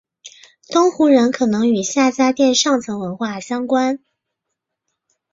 [0.71, 4.03] 东胡人可能与夏家店上层文化相关。